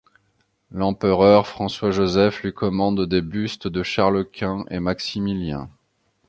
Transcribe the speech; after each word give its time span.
L'empereur 0.71 1.47
François-Joseph 1.47 2.41
lui 2.41 2.53
commande 2.55 3.05
des 3.05 3.21
bustes 3.21 3.67
de 3.67 3.83
Charles 3.83 4.25
Quint 4.27 4.65
et 4.71 4.79
Maximilien. 4.79 5.69